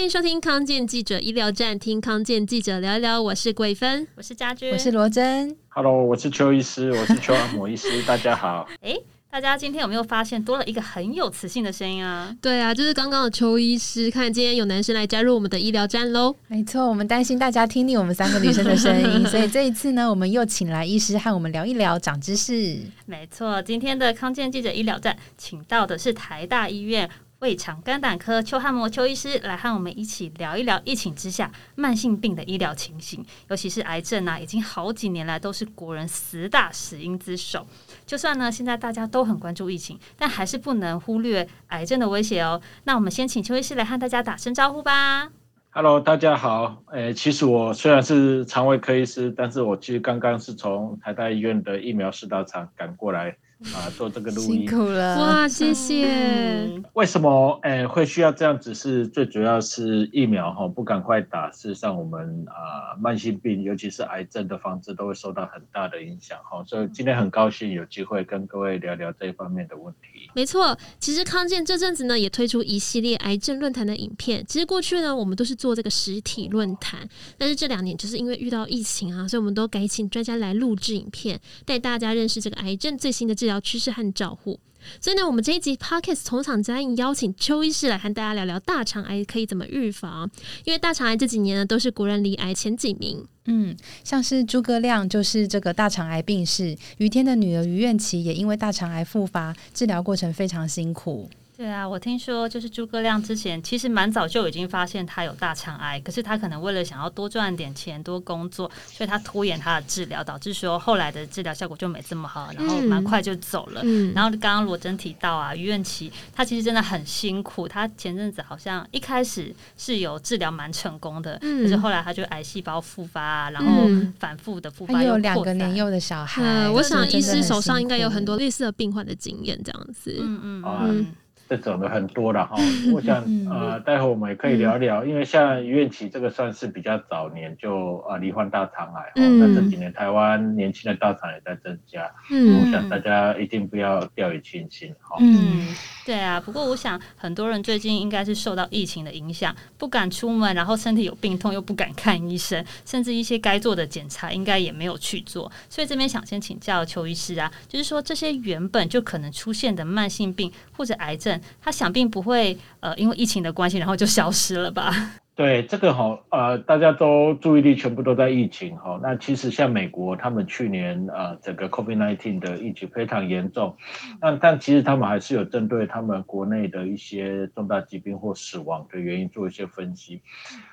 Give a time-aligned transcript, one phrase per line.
[0.00, 3.20] 欢迎收听康健记者医疗站，听康健记者聊一聊。
[3.20, 5.54] 我是桂芬，我是佳君，我是罗真。
[5.68, 8.66] Hello，我是邱医师，我是邱按摩医师，大家好。
[8.80, 8.96] 哎，
[9.30, 12.34] 大家今天有没有发现多了一个很有磁性的声音啊？
[12.40, 14.10] 对啊，就是刚刚的邱医师。
[14.10, 16.34] 看今天有男生来加入我们的医疗站喽。
[16.48, 22.78] 没错，我们担心大家听腻我们三个女生的声音， 所以这一次呢，我们又请来医师和我们聊一聊长知识。
[23.04, 27.10] 没错，今天的康健记者医疗站，请到的是台大医院。
[27.40, 37.66] 胃肠肝胆科邱汉模邱医师来和我们一起聊一聊疫情之下慢性病的医疗情形，尤其是癌症啊，已经好几年来都是国人十大死因之首。
[38.04, 42.60] 就算呢现在大家都很关注疫情，但还是不能忽略癌症的威胁哦。
[42.84, 45.30] 那我们先请邱医师来和大家打声招呼吧。
[45.70, 46.82] Hello，大家好。
[46.92, 53.38] 诶、其实我虽然是肠胃科医师，但是我其实刚刚是从台大医院的疫苗试导场赶过来。
[53.74, 56.06] 啊，做这个录音辛苦了哇，谢谢。
[56.06, 58.74] 嗯、为什么诶、欸、会需要这样子？
[58.74, 66.64] 是最主要是疫苗哈，不赶快打，事实上我们啊慢性病，尤其是癌症的防治都会受到很大的影响哈。
[66.64, 70.09] 所以今天很高兴有机会跟各位聊聊这一方面的问题。
[70.34, 74.44] 没错，其实康健这阵子呢也推出一系列癌症论坛的影片。
[74.48, 83.60] 其实过去呢我们都是做这个实体论坛，但是这两年就是因为遇到疫情啊，所以我们都改请专家来录制影片，带大家认识这个癌症最新的治疗。
[83.60, 84.58] 趋势和照护，
[85.00, 90.30] 所以呢，我们这一集 Podcast 从长计议邀请邱医师来和大家聊聊大肠癌可以怎么预防。
[90.64, 93.26] 因为大肠癌这几年呢，都是国人离癌前几名。
[93.46, 101.28] 嗯，像是诸葛亮就是这个大肠癌病逝，于天的女儿于愿琪也因为大肠癌复发，治疗过程非常辛苦。
[101.60, 113.82] 对啊，我听说就是诸葛亮之前其实蛮早就已经发现他有大肠癌，可是他可能为了想要多赚点钱、多工作，所以他拖延他的治疗，导致说后来的治疗效果就没这么好，然后蛮快就走了。
[113.84, 123.86] 嗯、然后刚刚罗真提到啊，余愿琪他其实真的很辛苦，他前阵子好像一开始是有治疗蛮成功的，嗯、可是后来他就癌细胞复发啊，然后
[124.18, 126.42] 反复的复发，还有两个年幼的小孩。
[126.42, 130.16] 嗯、我想医师手上应该有很多类似的病患的经验，这样子。
[130.22, 131.06] 嗯嗯嗯。
[131.50, 132.54] 嗯这种的很多了哈，
[132.94, 145.16] 我想呃，待会我们也可以聊聊，因为像余愿琪这个算是比较早年就啊罹患大肠癌，嗯，那这几年台湾年轻的大肠也在增加，嗯，我想大家一定不要掉以轻心哈。
[145.18, 145.74] 嗯，
[146.06, 161.39] 对啊，不过我想很多人最近应该是受到疫情的影响，不敢出门，然后身体有病痛又不敢看医生，甚至一些该做的检查应该也没有去做，所以这边想先请教邱医师啊，就是说这些原本就可能出现的慢性病或者癌症。
[161.60, 164.92] 他想必不会呃，因为疫情的关系，然后就消失了吧？
[165.36, 169.00] 对，这个哈呃，大家都注意力全部都在疫情哈。
[169.02, 173.74] 那其实像美国，他们去年呃整个 COVID-19 的疫情非常严重，
[174.20, 180.20] 那但其实他们还是有针对他们国内的一些重大疾病或死亡的原因做一些分析。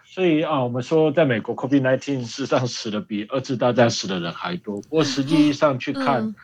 [0.04, 6.24] 所以啊，我们说在美国 COVID-19 事实上死的比二次大战死的人还多，不过实际上去看。
[6.24, 6.36] 嗯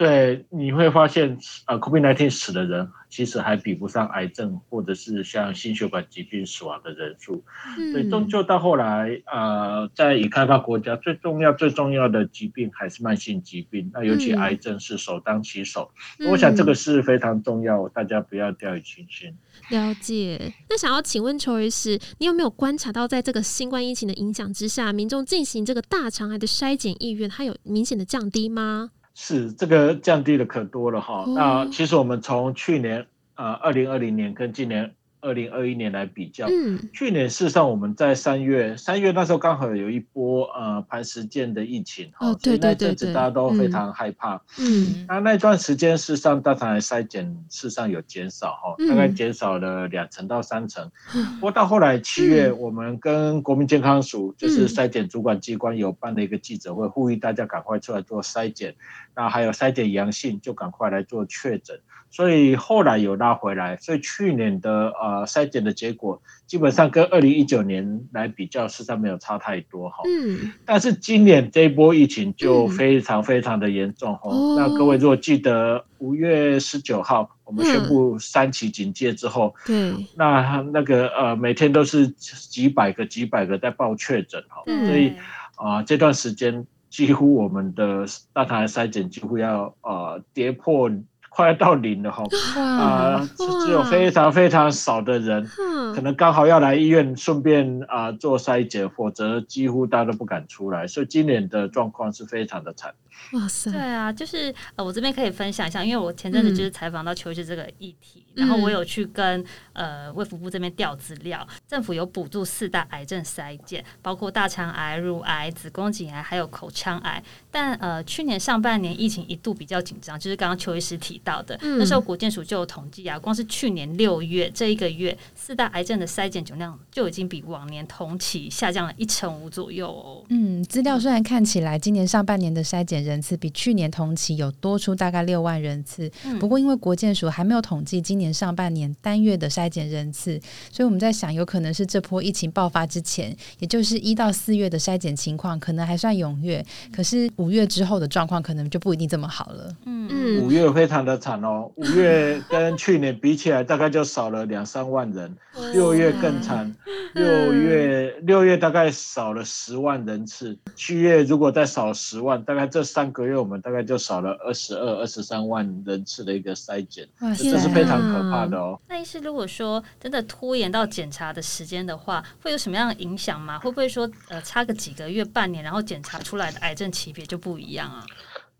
[0.00, 7.44] 对，你会发现，呃，COVID-19 死的人其实还比不上癌症或者是像心血管疾病死亡的人数。
[7.76, 13.90] 嗯、所以终究到后来，呃，在已开发国家，最重要、最重要的疾病还是慢性疾病。
[13.92, 15.90] 那尤其癌症是首当其首。
[16.18, 19.36] 嗯、我想这个是非常重要，大家不要掉以轻心。
[19.68, 20.54] 了解。
[20.70, 28.92] 那想要请问邱医师，你有没有观察到，在这个新冠疫情的影响之下，民众进行这个大肠癌的筛检意愿，它有明显的降低吗？
[29.14, 31.24] 是这个降低的可多了哈。
[31.28, 34.94] 那其实我们从去年呃二零二零年跟今年。
[35.20, 50.90] 二零二一年来比较，嗯，去年事实上我们在三月，三月那时候刚好有一波呃磐石舰的疫情，哦，对对对，那阵子大家都非常害怕，嗯，那那段时间事实上大肠癌筛检事实上有减少哈，大概减少了两成到三成，
[51.34, 58.74] 不过到后来七月，我们跟国民健康署就是筛检主管机关有办了一个记者会，呼吁大家赶快出来做筛检，
[59.14, 61.78] 那还有筛检阳性就赶快来做确诊。
[62.10, 70.02] 所以后来有拉回来，所以去年的呃筛检的结果基本上跟二零一九年来比较，实际上没有差太多哈。
[70.04, 70.52] 嗯。
[70.66, 74.28] 但是今年这一波疫情就非常非常的严重哈。
[74.32, 84.64] 嗯、那各位如果记得五月十九号我们宣布三级警戒之后，嗯，那那个呃每天都是几百个几百个在报确诊哈。
[84.66, 84.88] 嗯。
[84.88, 85.10] 所以
[85.54, 90.90] 啊、呃、这段时间几乎我们的大肠癌筛检几乎要呃跌破。
[91.30, 92.24] 快要到零了哈，
[92.60, 95.48] 啊，只有非常非常少的人，
[95.94, 102.92] 可能刚好要来医院顺便啊做筛检，否则几乎大家都不敢出来，所以今年的状况是非常的惨。
[103.32, 103.70] 哇塞！
[103.70, 117.22] 对啊，就是呃，我这边可以分享一下，因为我前阵子就是采访到求医师这个议题，嗯、然后我有去跟呃卫福部这边调资料，政府有补助四大癌症筛检，包括大肠癌、乳癌、子宫颈癌还有口腔癌。
[117.50, 130.24] 但呃，去年上半年疫情一度比较紧张，就是刚刚邱医师提到的，嗯、那时候国健署就有统计啊，光是去年六月这一个月，四大癌症的筛检总量就已经比往年同期下降了一成五左右哦。
[130.28, 140.40] 嗯，资料虽然看起来今年上半年的筛检人次比去年同期有多出大概六万人次，嗯、不过因为国健署还没有统计今年上半年单月的筛检人次，
[140.70, 146.64] 所以我们在想，有可能是这波疫情爆发之前，也就是一到四月的筛检情况可能还算踊跃，
[146.94, 149.74] 可是五月之后的状况可能就不一定这么好了。
[149.86, 155.34] 嗯嗯，五月非常的惨哦，五月跟去年比起来，大概就少了两三万人，
[155.72, 156.72] 六月更惨，
[157.14, 163.40] 六月六月大概少了十万人次，七月如果再少十万，大概这三个月。
[163.40, 167.08] 我们大概就少了二十二、二十三万人次的一个筛检，
[167.38, 168.80] 这是非常可怕的哦。
[168.88, 173.58] 那医师，如果说真的拖延到检查的时间的话，会有什么样的影响吗？
[173.58, 178.04] 会不会说呃差个几个月、半年，然后检查出来的癌症级别就不一样啊？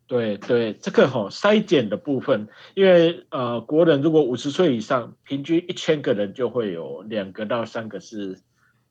[0.07, 8.41] 对对，这个哈、哦、筛检的部分，因为呃国人如果五十岁以上，平均一千个人就会有两个到三个是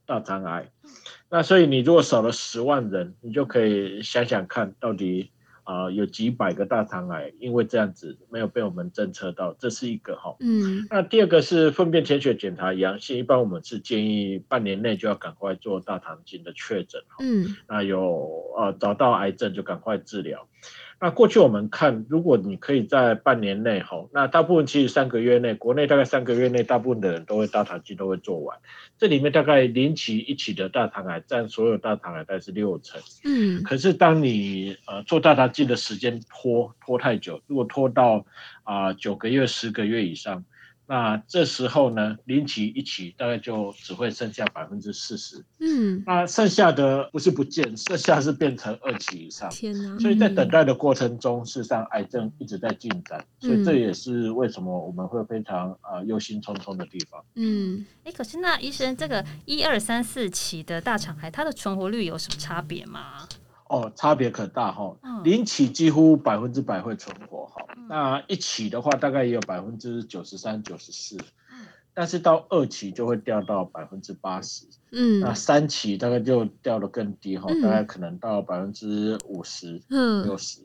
[0.06, 0.70] 大肠癌，
[1.30, 5.32] 那所以你如果少了十万人，你就可以想想看到底。
[5.69, 10.36] 啊、呃，有几百个大肠癌，因为这样子没有被我们侦测到，这是一个哈。
[10.39, 10.88] 嗯。
[10.89, 17.04] 那第二个是粪便潜血检查阳性，一般我们是建议半年内就要赶快做大肠镜的确诊。
[17.19, 17.56] 嗯。
[17.68, 18.27] 那有
[18.57, 20.48] 呃找到癌症就赶快治疗。
[21.01, 28.57] 那过去我们看，如果你可以在半年内哈，那大部分其实三个月内，国内大概三个月内，大部分的人都会大肠镜都会做完。
[28.98, 33.01] 这里面大概零期一起的大肠癌占所有大肠癌大概是六成。
[33.24, 33.63] 嗯。
[33.63, 38.25] 可是当你呃做大肠镜的时间拖拖太久，如果拖到
[38.63, 40.44] 啊九个月、十个月以上。
[40.90, 49.48] 那这时候呢，零期一期大概就只会剩下百分之四十，嗯，那剩下的不是不见，剩下是变成二期以上。
[49.52, 50.00] 天哪！
[50.00, 57.24] 所以在等待的过程中，事实上癌症一直在进展，所以这也是为什么我们会非常啊忧心忡忡的地方。
[57.36, 63.28] 嗯，哎，可是那医生，这个一二三四期的大肠癌，它的存活率有什么差别吗？
[63.70, 67.39] 哦，差别可大哈，零期几乎百分之百会存活哈，
[67.90, 71.18] 那一期的话大概也有百分之九十三、九十四，
[71.92, 80.62] 但是到二期就会掉到百分之八十，嗯，那三期大概就掉的更低哈，大概可能到百分之五十、六十，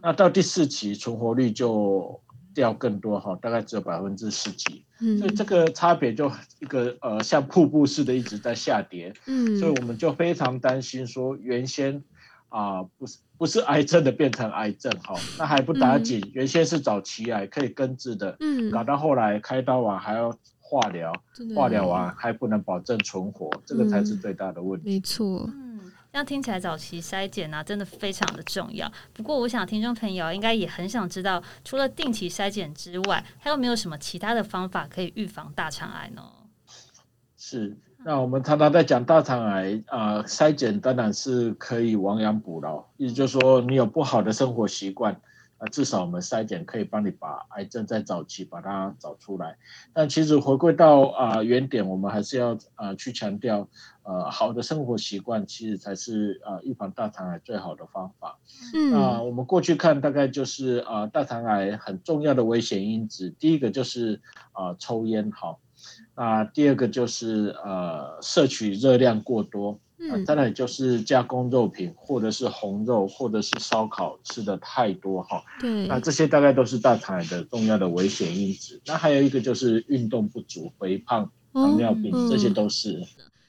[0.00, 2.20] 那到第四期存活率就
[2.54, 4.84] 掉更多哈，大概只有百分之十几，
[5.18, 6.30] 所以这个差别就
[6.60, 12.04] 一个呃像瀑布似的一直在下跌，嗯，所以我们就非常担心说原先。
[12.48, 16.20] 啊，不是不是癌症的变成癌症，哈，那还不打紧。
[16.20, 21.12] 嗯、原先是早期癌可以根治的，嗯，搞到后来开刀完还要化疗，
[21.54, 24.88] 化疗完还不能保证存活，嗯、这个才是最大的问题。
[24.88, 28.90] 没错，嗯，这样听起来早期筛检啊，真的非常的重要。
[29.12, 36.22] 不过，我想听众朋友应该也很想知道，除了定期筛检之外，还有没有什么其他的方法可以预防大肠癌呢？
[37.36, 37.76] 是。
[38.04, 45.20] 那我们常常在讲大肠癌啊，筛检当然是可以亡羊补牢，意思就是说你有不好的生活习惯
[45.58, 49.56] 啊，至少我们筛检可以帮你把癌症在早期把它找出来。
[49.92, 53.68] 但其实回归到啊原点，我们还是要啊去强调，
[54.04, 58.38] 呃，好的生活习惯其实才是啊预防大肠癌最好的方法。
[58.74, 64.20] 嗯，啊我们过去看大概就是啊大肠癌很重要的危险因子，第一个就是
[64.52, 65.58] 啊抽烟好。
[66.18, 78.80] 那第二个就是呃摄取热量过多，嗯，再来就是加工肉品或者是红肉或者是烧烤吃的太多哈，对，那这些大概都是大肠癌的重要的危险因子。
[78.84, 83.00] 那还有一个就是运动不足、肥胖、糖尿病，哦，这些都是。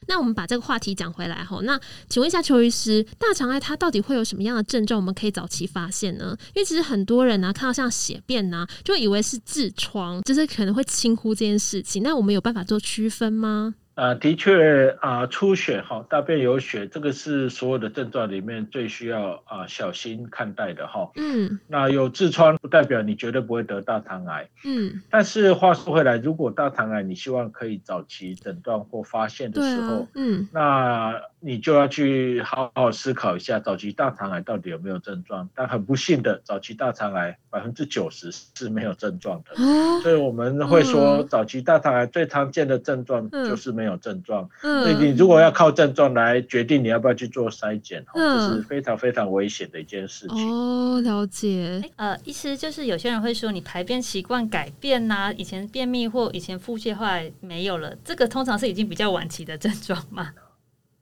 [0.07, 1.79] 那我们把这个话题讲回来哈，那
[2.09, 4.99] 请问一下邱医师，大肠癌它到底会有什么样的症状？
[4.99, 6.35] 我们可以早期发现呢？
[6.55, 12.01] 因为其实很多人呢、看到像血便呢、啊，就以为是痔疮，就是可能会轻忽这件事情。
[12.01, 13.75] 那我们有办法做区分吗？
[13.99, 21.11] 啊，的确啊，出血哈，大便有血，这个是所有的症状里面最需要啊小心看待的哈。
[21.17, 24.47] 嗯，那有痔疮不代表你绝对不会得大肠癌。
[24.63, 35.49] 嗯，但是话说回来，如果大肠癌你希望可以早期诊断或发现的时候，啊、嗯，那你就要去好好思考一下早期大肠癌到底有没有症状。
[35.53, 39.61] 但很不幸的，早期大肠癌百分之九十是没有症状的。
[39.61, 43.88] 哦，所以我们会说早期大肠癌最常见的症状就是没有。
[43.89, 50.49] 有症状，嗯，所以你如果要靠症状来决定你要不要去做筛检，嗯，这是非常非常危险的一件事情。
[50.49, 51.81] 哦，了解。
[51.95, 60.31] 呃，意思就是有些人会说你排便习惯改变呐、啊，以前便秘或以前腹泻后来没有了，这个通常是已经比较晚期的症状吗？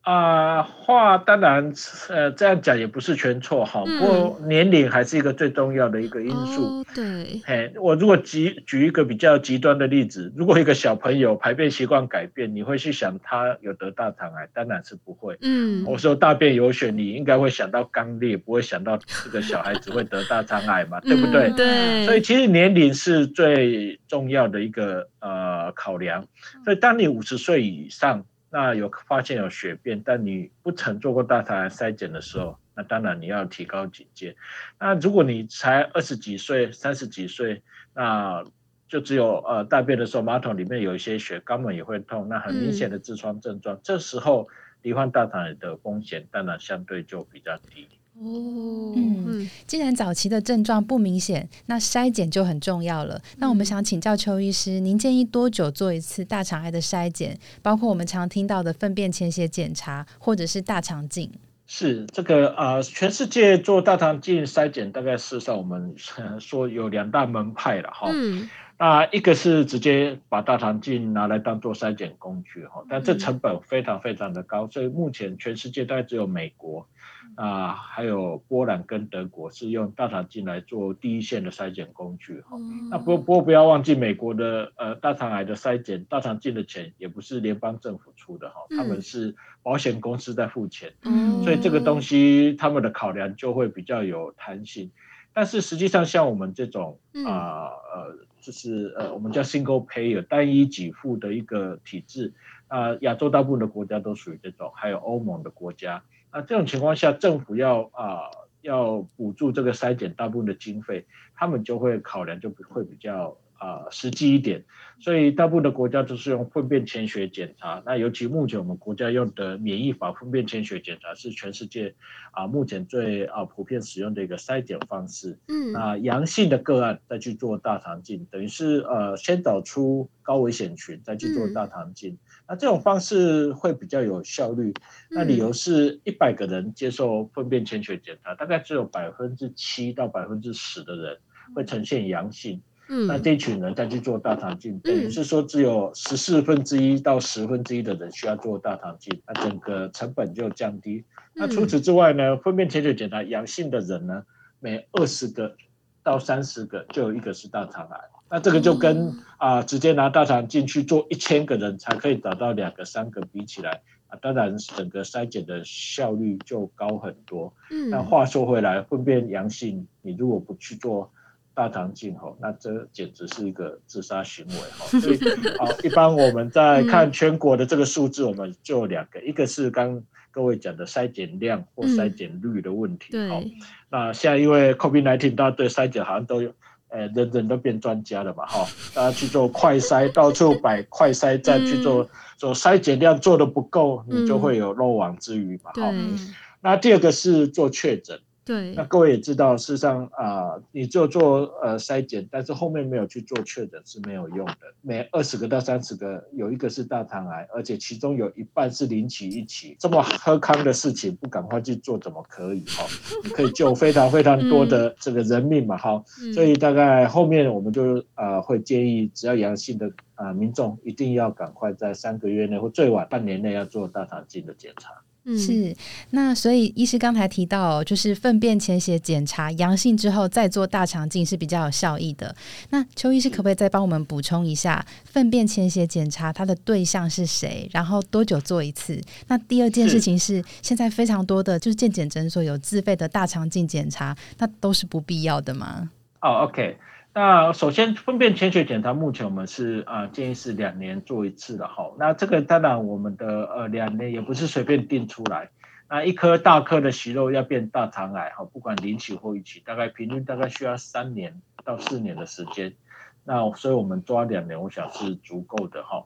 [0.07, 1.73] 啊，话当然，
[2.07, 3.83] 呃，这样讲也不是全错哈。
[3.83, 6.79] 不过年龄还是一个最重要的一个因素。
[6.79, 14.47] 哦、对，嘿，我如果举举一个比较极端的例子，如果一个小朋友排便习惯改变，你会去想他有得大肠癌？
[14.53, 15.37] 当然是不会。
[15.41, 21.01] 嗯，我说大便有血，你应该会想到肛裂，不会想到这个小孩子会得大肠癌嘛？
[21.03, 21.49] 对不对？
[21.57, 22.05] 对。
[22.05, 26.25] 所以其实年龄是最重要的一个呃考量。
[26.63, 28.23] 所以当你五十岁以上。
[28.57, 34.35] 那有发现有血便，但你不曾做过大肠癌筛检的时候，那当然你要提高警戒。
[34.79, 37.61] 那如果你才二十几岁、三十几岁，
[37.93, 38.43] 那
[38.87, 44.47] 就只有呃大便的时候马桶里面有一些血，肛门也会痛，那很明显的痔疮症状，这时候
[44.81, 47.87] 罹患大肠癌的风险当然相对就比较低。
[48.19, 53.15] 哦，嗯，既然早期的症状不明显，那筛检就很重要了。
[53.15, 57.37] 嗯、那我们想请教邱医师，您建议多久做一次大肠癌的筛检？
[57.61, 61.31] 包括我们常听到的粪便潜血检查，或者是大肠镜？
[61.69, 65.93] 是这个啊、呃，全世界做大肠镜筛检，大概事实上我们
[66.39, 68.09] 说有两大门派了哈。
[68.11, 76.87] 嗯，那一个是直接把大肠镜拿来当做筛检工具哈，但这成本非常非常的高，所以目前全世界大概只有美国。
[77.35, 82.57] 啊，还有波兰跟德国是用大肠镜来做第一线的筛检工具哈。
[82.57, 94.89] 嗯、那不不过不要忘记，美国的呃大肠癌的筛检大肠镜的钱也不是联邦政府出的哈，嗯、他们是保险公司在付钱，嗯、所以这个东西他们的考量就会比较有弹性。
[95.37, 102.33] 但是实际上像我们这种啊呃，就是呃我们叫 single payer 单一给付的一个体制
[102.67, 106.03] 啊，亚洲大部分的国家都属于这种，还有欧盟的国家。
[106.33, 114.63] 那这种情况下，政府要啊、呃、要补助这个筛检大部分的经费，他们就会考量就会比较啊、呃、实际一点，
[114.99, 117.81] 所以大部分的国家都是用粪便潜血检查。
[117.85, 121.95] 那尤其目前我们国家用的免疫法粪便潜血检查是全世界
[122.31, 125.37] 啊、呃、目前最啊、呃、普遍使用的一个筛检方式。
[125.47, 132.13] 嗯，啊阳性的个案再去做大肠镜，等于是呃先找出高危险群，再去做大肠镜。
[132.13, 132.17] 嗯
[132.49, 134.73] 那这种方式会比较有效率。
[135.09, 141.17] 那理由是一百个人接受粪便潜血检查，大概只有百分之七到百分之十的人
[141.53, 142.55] 会呈现阳性。
[142.55, 142.61] 嗯，
[143.07, 151.03] 那这群人再去做大肠镜，等于是说只有十四分之一到十分之一的人需要做大肠镜，那整个成本就降低。
[151.33, 154.23] 那除此之外呢，粪便潜血检查阳性的人呢，
[154.59, 155.55] 每二十个
[156.01, 157.99] 到三十个就有一个是大肠癌。
[158.29, 167.53] 那这个就跟啊、呃，直接拿大肠镜去做一千个人才可以找到两个、三个比起来啊，当然整个筛检的效率就高很多。
[167.71, 171.09] 嗯，那话说回来，粪便阳性，你如果不去做
[171.57, 174.85] 大肠镜吼，那这简直是一个自杀行为哈。
[175.01, 175.17] 所以，
[175.57, 179.99] 好，一般我们在看全国的这个数字，我们就有两个，一个是刚
[180.29, 183.17] 各位讲的筛检量或筛检率的问题。
[183.27, 183.41] 好，
[183.89, 186.53] 那现在因为 COVID-19，大家对筛检好像都有。
[186.89, 196.17] 呃，人人都变专家了嘛，哈，大家去做快筛，到处摆快筛站去做，嗯、做筛检量做的不够，你就会有漏网之鱼嘛，哈、嗯。
[196.61, 198.17] 那第二个是做确诊。
[198.47, 204.55] 对，那各位也知道，事实上啊、呃，你就做呃筛检，但是后面没有去做确诊是没有用的。
[204.81, 212.85] 每二十个到三十个有一个是大肠癌，而且其中有一半是零期一期，这么喝康的事情不赶快去做怎么可以哈？
[213.21, 216.01] 你可以救非常非常多的这个人命嘛哈。
[216.21, 224.91] 嗯、所以大概后面我们就啊、呃、会建议，只要阳性的啊、呃、民众一定要赶快在三个月内或最晚半年内要做大肠镜的检查。
[225.35, 225.75] 是，
[226.11, 232.33] 那所以医师刚才提到，就是粪便潜血检查阳性之后再做大肠镜是比较有效益的。
[232.69, 237.67] 那邱医师可不可以再帮我们补充一下，粪便潜血检查它的对象是谁？
[237.73, 239.01] 然后多久做一次？
[239.27, 245.89] 那第二件事情是，现在非常多的就是健检诊所有自费的大肠镜检查，那都是不必要的吗？
[246.21, 246.77] 哦，OK。
[247.17, 251.91] 那首先粪便潜血检查，目前我们是啊、建议是两年做一次的哈。
[251.97, 255.49] 那这个当然我们的呃两年也不是随便定出来。
[255.89, 262.75] 那一颗大颗的息肉要变大肠癌哈，不管零期或一期，大概平均大概需要三年到四年的时间。
[263.23, 266.03] 那所以我们抓两年，我想是足够的哈。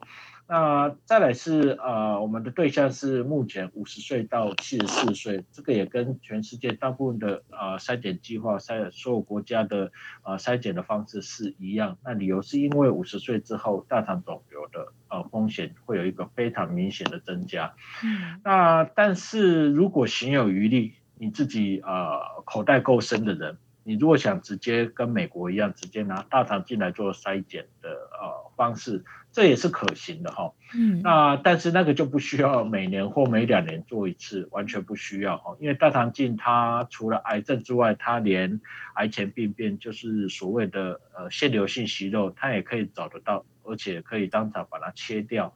[0.52, 9.90] 那再来是呃，我们的对象是目前五十岁到七十四岁，这个也跟全世界大部分的呃筛检计划、筛所有国家的
[10.22, 11.96] 呃筛检的方式是一样。
[12.04, 17.72] 那理由是因为五十岁之后大肠肿瘤的呃风险会有一个非常明显的增加。
[18.04, 18.38] 嗯。
[18.44, 29.04] 那但是如果行有余力，你自己呃口袋够深的人，你如果想直接跟美国一样，直接拿大肠镜来做筛检的呃方式。
[29.34, 38.60] 这也是可行的哈，嗯，那但是那个就不需要每年或每两年做一次，完全不需要哈，因为大肠镜它除了癌症之外，它连
[38.96, 45.54] 癌前病变，就是所谓的呃腺瘤性息肉，它也可以找得到，而且可以当场把它切掉。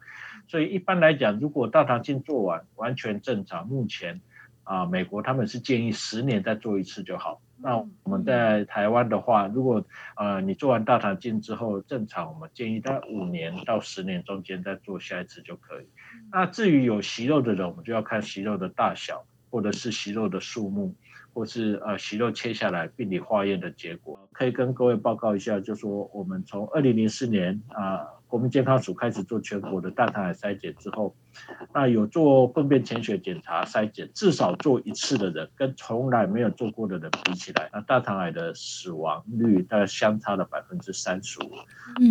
[0.49, 4.23] 所以一般来讲，如果大肠镜做完完全正常，目前
[4.65, 7.43] 啊、呃、美国他们是建议十年再做一次就好。
[7.59, 9.85] 那我们在台湾的话，如果
[10.17, 15.87] 呃你做完大肠镜之后正常，我们建议在五年到十年中间再做下一次就可以。
[16.31, 20.95] 那至于有息肉的人，我们就要看息肉的大小，或者是息肉的数目，
[21.33, 24.29] 或是呃息肉切下来病理化验的结果。
[24.33, 27.99] 可以跟各位报告一下，就是说我们从二零零四年啊。
[27.99, 31.15] 呃国民健康署开始做全国的大肠癌筛检之后，
[31.73, 41.51] 那有做粪便潜血检查筛检，至少做一次的人，跟从来没有做过的人比起来，那大肠癌的死亡率大概相差了百分之三十五。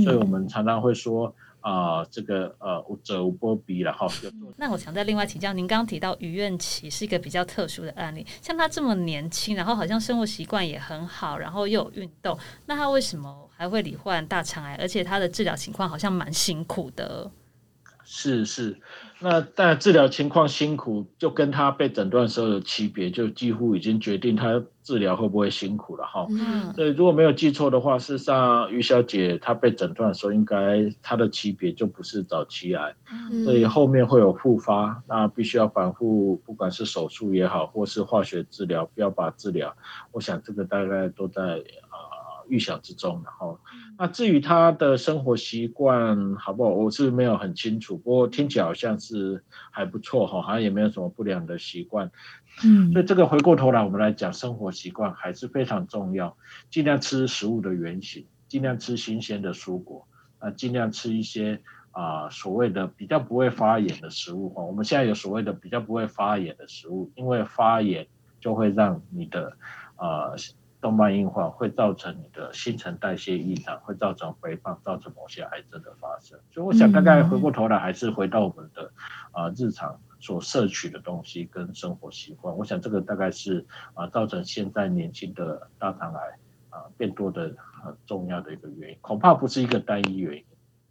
[0.04, 1.36] 所以我们常常会说。
[1.66, 4.08] 啊、呃，这个呃，无遮无波比了哈。
[4.56, 14.76] 那我想再另外请教，您刚刚提到余愿琪是一个比较特殊的案例，像他这么年轻，然后好像生活习惯也很好，然后又有运动，那他为什么还会罹患大肠癌？
[14.80, 17.32] 而且他的治疗情况好像蛮辛苦的。
[18.06, 18.78] 是是。
[19.20, 26.28] 那但治疗情况辛苦，就跟他被诊断时候的区别，就几乎已经决定他治疗会不会辛苦了哈。
[26.30, 26.72] 嗯。
[26.76, 32.94] 所以如果没有记错的话，事实上于小姐她被诊断的时候，应该她的区别就不是早期癌，
[33.44, 39.76] 所以后面会有复发，那必须要反复，不管是手术也好，或是化学治疗、标靶治疗，
[40.12, 41.42] 我想这个大概都在
[41.90, 42.15] 啊。
[42.48, 43.60] 预想之中，然后，
[43.98, 52.12] 那至于他的生活习惯好不好，我是没有很清楚，不过听起来好像是还不错哈，好像也没有什么不良的习惯，
[52.64, 56.36] 嗯，所以这个回过头来我们来讲生活习惯还是非常重要，
[56.70, 60.08] 尽量吃食物的原型，尽量吃新鲜的蔬果，
[60.40, 61.62] 啊，尽量吃一些
[61.92, 68.08] 啊、呃、所谓的比较不会发炎的食物哈，我们现在有所谓的比较不会发炎的食物，因为发炎
[68.40, 69.58] 就会让你的
[69.98, 70.36] 呃。
[70.82, 76.38] 动脉硬化会造成你的新陈代谢异常，会造成肥胖，造成某些癌症的发生。
[76.52, 78.92] 所以我想，大概回过头来还是回到我们的
[79.32, 82.56] 啊、呃、日常所摄取的东西跟生活习惯。
[82.56, 86.20] 我想这个大概是啊、呃、造成现在年轻的大肠癌
[86.70, 90.44] 啊、呃、变多的很重要的一个原因，恐怕不是一个单一原因。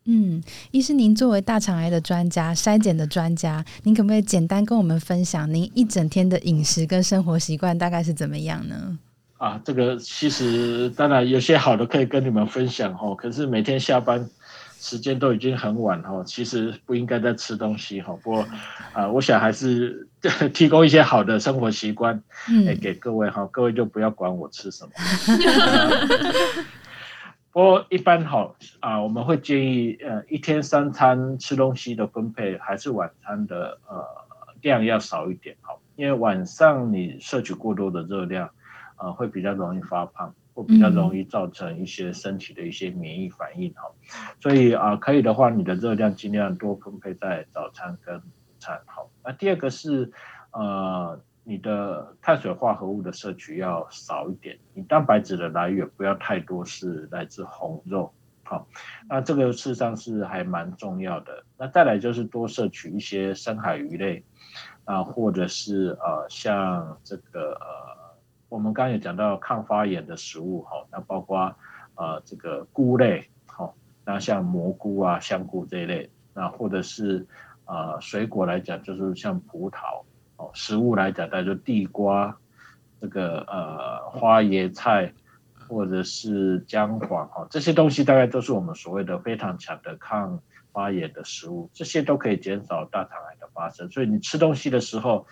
[0.07, 8.99] 嗯，医师，您作为大肠癌的专家、筛检的专家，您可不可以简单跟我们分享您一整天的饮食跟生活习惯大概是怎么样呢？
[9.45, 14.27] 啊，这个其实当然有些好的可以跟你们分享哦，可是每天下班
[14.79, 18.17] 时间都已经很晚哈，其实不应该再吃东西哈。
[18.23, 18.49] 不过
[18.95, 20.09] 啊，我想还是
[20.55, 22.23] 提供一些好的生活习惯，
[22.67, 24.93] 哎，给各位哈，各位就不要管我吃什么。
[27.53, 34.03] 不过一般好啊，我们会建议呃一天三餐吃东西的分配还是晚餐的呃
[34.63, 38.49] 量要少一点哈，因为晚上你摄取过多的热量。
[39.05, 44.35] 呃，会比较容易发胖，或比较容易造成一些身体的一些免疫反应哈、嗯。
[44.41, 48.23] 所以啊、呃，可以的话，你的热量尽量多分配在早餐跟午
[48.59, 49.11] 餐好。
[49.23, 50.11] 那第二个是
[50.53, 58.11] 呃，你的碳水化合物的摄取要少一点，你蛋白质的来源不要太多是来自红肉
[58.43, 58.67] 好。
[59.07, 61.45] 那这个事实上是还蛮重要的。
[61.59, 64.25] 那再来就是多摄取一些深海鱼类
[64.85, 67.94] 啊、呃，或者是呃像这个呃。
[68.55, 71.53] 我们刚刚也讲到抗发炎的食物，哈，那包括
[71.97, 77.27] 呃这个菇类，好，那像蘑菇啊、香菇这一类，那或者是
[77.65, 80.05] 呃水果来讲，就是像葡萄，
[80.37, 82.39] 哦，食物来讲，大概就地瓜，
[83.01, 85.13] 这个呃花椰菜，
[85.69, 90.41] 或者是姜黄，哈，这些东西大概都是我们所谓的非常强的抗
[90.71, 93.91] 发炎的食物，这些都可以减少大肠癌的发生。
[93.91, 95.27] 所以你吃东西的时候，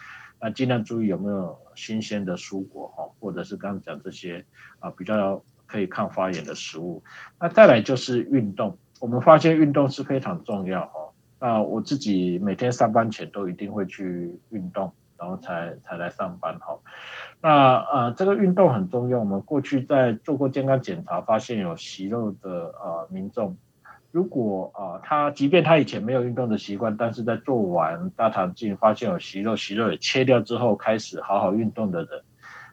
[0.44, 4.44] 那尽量注意有没有新鲜的蔬果哈，或者是刚刚讲这些
[4.81, 7.00] 啊比较可以抗发炎的食物。
[7.38, 11.12] 那再来就是运动，我们发现运动是非常重要哈。
[11.38, 16.76] 那我自己每天上班前都一定会去运动，然后才才来上班哈。
[17.40, 19.20] 那呃，这个运动很重要。
[19.20, 23.57] 我们过去在做过健康检查，发现有息肉的呃民众，
[24.12, 32.22] 如果啊、他即便他以前没有运动的习惯，但是在做完大肠镜发现有息肉，息肉也切掉之后开始好好运动的人，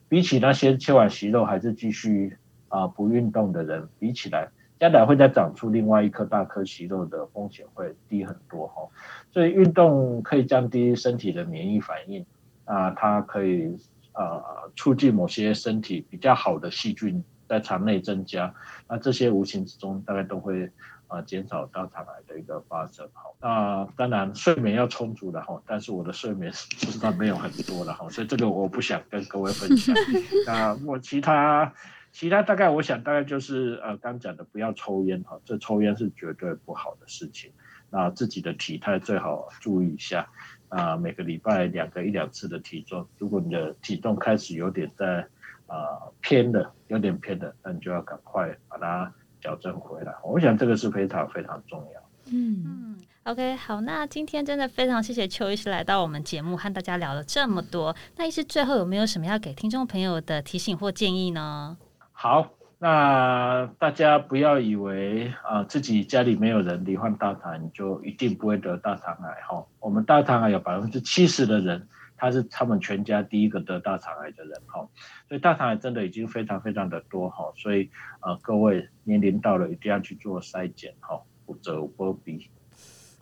[0.07, 4.49] 比起那些切完息肉还是继续啊、不运动的人比起来，
[4.79, 8.83] 将来会再长出另外一颗大颗息肉的风险会低很多哈。
[9.31, 12.23] 所以运动可以降低身体的免疫反应
[12.65, 13.75] 啊、它可以。
[14.11, 14.43] 呃，
[14.75, 18.53] 促进某些身体比较好的细菌在肠内增加，
[18.89, 20.69] 那这些无形之中大概都会
[21.09, 23.07] 呃减少大肠癌的一个发生。
[23.13, 29.93] 好，那当然睡眠要充足的哈，但是我的睡眠实际上没有很多的哈，所以这个我不想跟各位分享。
[30.47, 31.73] 那我其他
[32.11, 37.51] 其他大概我想大概就是呃刚讲的不要抽烟哈，这抽烟是绝对不好的事情。
[37.91, 40.29] 那自己的体态最好注意一下。
[40.69, 45.27] 啊，每个礼拜两个一两次的体重，如果你的体重开始有点在
[45.65, 49.11] 啊偏的，有点偏的，那你就要赶快把它
[49.41, 50.13] 矫正回来。
[50.23, 52.01] 我想这个是非常非常重要。
[52.31, 57.95] 嗯嗯，OK，好，那今天真的非常谢谢邱医师来到我们节目，和大家聊了这么多。
[58.17, 61.77] 那医师最后有没有什么要给听众朋友的提醒或建议呢？
[62.11, 62.49] 好。
[62.81, 69.61] 那大家不要以为啊自己家里没有人罹患大肠癌，你就一定不会得大肠癌哈。
[69.81, 71.85] 我们大肠癌有百分之七十的人，
[72.19, 74.87] 他是他们全家第一个得大肠癌的人哈。
[75.27, 77.45] 所以大肠癌真的已经非常非常的多哈。
[77.55, 77.89] 所以
[78.21, 82.47] 呃各位年龄到了一定要去做筛检哈，否则不必。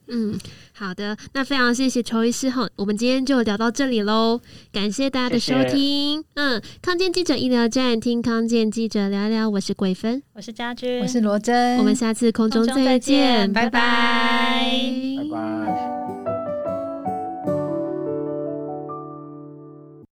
[0.09, 0.39] 嗯，
[0.71, 4.39] 好的，那非常谢谢邱医师哈，我们今天就聊到这里喽，
[4.71, 6.21] 感谢大家的收听。
[6.21, 6.25] 谢谢。
[6.35, 15.29] 嗯，康健记者医疗站，听康健记者聊聊，我是桂芬，我是家君，我是罗真，我们下次空中再见，拜拜，拜拜。
[15.29, 15.96] 拜拜。